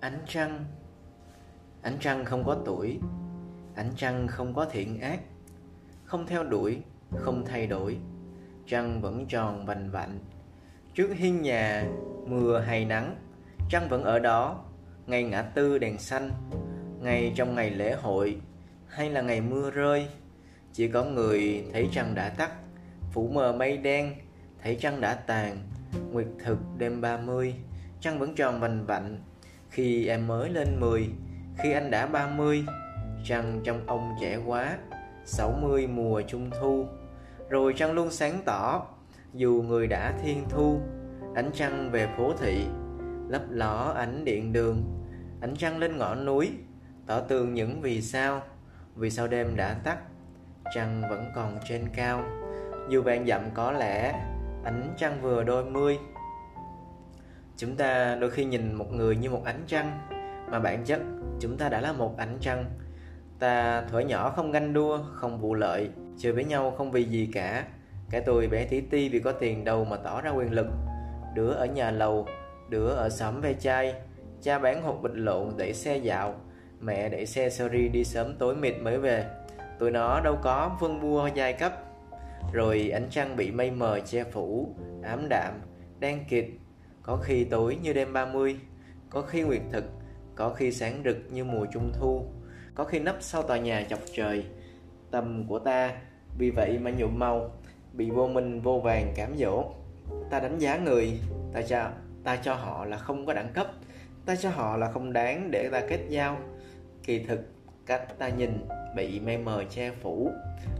[0.00, 0.64] Ánh trăng.
[1.82, 2.98] Ánh trăng không có tuổi.
[3.74, 5.20] Ánh trăng không có thiện ác.
[6.04, 6.82] Không theo đuổi,
[7.14, 7.98] Không thay đổi.
[8.66, 10.18] Trăng vẫn tròn vành vạnh.
[10.94, 11.84] Trước hiên nhà,
[12.26, 13.16] Mưa hay nắng,
[13.70, 14.64] Trăng vẫn ở đó.
[15.06, 16.30] Ngày ngã tư đèn xanh
[17.00, 18.40] Ngay trong ngày lễ hội,
[18.88, 20.08] Hay là ngày mưa rơi.
[20.72, 22.50] Chỉ có người thấy trăng đã tắt,
[23.12, 24.14] Phủ mờ mây đen,
[24.62, 25.58] Thấy trăng đã tàn.
[26.12, 27.54] Nguyệt thực đêm ba mươi,
[28.00, 29.18] Trăng vẫn tròn vành vạnh.
[29.70, 31.08] Khi em mới lên mười,
[31.58, 32.64] Khi anh đã ba mươi
[33.24, 34.78] Trăng trong ông trẻ quá,
[35.24, 36.86] sáu mươi mùa trung thu.
[37.48, 38.86] Rồi trăng luôn sáng tỏ,
[39.34, 40.80] Dù người đã thiên thu.
[41.34, 42.64] Ánh trăng về phố thị,
[43.28, 44.82] Lấp ló ánh điện đường.
[45.40, 46.50] Ánh trăng lên ngọn núi,
[47.06, 48.42] Tỏ tường những vì sao.
[48.94, 49.98] Vì sao đêm đã tắt,
[50.74, 52.24] Trăng vẫn còn trên cao.
[52.88, 54.26] Dù bạn dặm có lẽ,
[54.64, 55.98] Ánh trăng vừa đôi mươi.
[57.60, 59.98] Chúng ta đôi khi nhìn một người như một ánh trăng.
[60.50, 61.00] Mà bản chất
[61.40, 62.64] chúng ta đã là một ánh trăng.
[63.38, 67.30] Ta thuở nhỏ không ganh đua, không vụ lợi Chơi với nhau không vì gì
[67.32, 67.64] cả.
[68.10, 70.66] Cả tôi bé tí ti vì có tiền đâu mà tỏ ra quyền lực.
[71.34, 72.26] Đứa ở nhà lầu,
[72.68, 73.94] đứa ở xóm ve chai.
[74.42, 76.34] Cha bán hộp bịch lộn đẩy xe dạo
[76.80, 79.26] Mẹ đẩy xe sorry đi sớm tối mịt mới về.
[79.78, 81.72] Tụi nó đâu có vân mua giai cấp.
[82.52, 85.52] Rồi ánh trăng bị mây mờ che phủ Ám đạm,
[85.98, 86.44] đen kịt.
[87.02, 88.56] Có khi tối như đêm 30
[89.10, 89.84] Có khi nguyệt thực
[90.34, 92.24] Có khi sáng rực như mùa trung thu
[92.74, 94.44] Có khi nấp sau tòa nhà chọc trời.
[95.10, 95.94] Tâm của ta
[96.38, 97.50] Vì vậy mà nhuộm màu
[97.92, 99.64] Bị vô minh vô vàng cám dỗ.
[100.30, 101.20] Ta đánh giá người
[101.52, 101.90] Ta cho,
[102.24, 103.66] ta cho họ là không có đẳng cấp
[104.26, 106.38] Ta cho họ là không đáng để ta kết giao.
[107.02, 107.40] Kỳ thực
[107.86, 110.30] cách ta nhìn bị mây mờ che phủ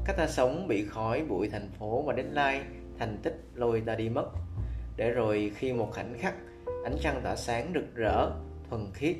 [0.04, 2.64] Cách ta sống bị khói bụi thành phố và deadline
[2.98, 4.26] thành tích lôi ta đi mất.
[5.00, 6.34] Để rồi khi một khoảnh khắc
[6.84, 8.30] ánh trăng tỏa sáng rực rỡ,
[8.70, 9.16] thuần khiết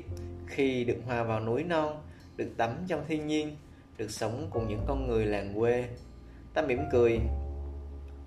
[0.47, 2.03] Khi được hòa vào núi non,
[2.35, 3.57] được tắm trong thiên nhiên
[3.97, 5.89] Được sống cùng những con người làng quê.
[6.53, 7.19] Ta mỉm cười.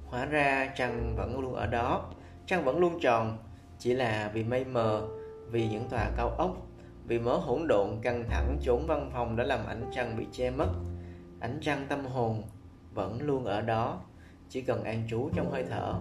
[0.07, 2.11] Hóa ra trăng vẫn luôn ở đó
[2.47, 3.39] Trăng vẫn luôn tròn.
[3.79, 5.09] Chỉ là vì mây mờ
[5.51, 6.67] Vì những tòa cao ốc
[7.07, 10.51] Vì mớ hỗn độn căng thẳng chốn văn phòng Đã làm ánh trăng bị che
[10.51, 10.69] mất.
[11.41, 12.43] Ánh trăng tâm hồn
[12.95, 14.01] Vẫn luôn ở đó
[14.49, 15.95] Chỉ cần an trú trong hơi thở.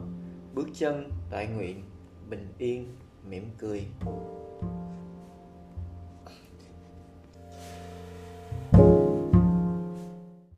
[0.54, 1.84] Bước chân, đại nguyện,
[2.30, 2.96] bình yên,
[3.30, 3.86] mỉm cười.